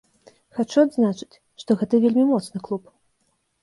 [0.59, 2.83] Хачу адзначыць, што гэта вельмі моцны клуб.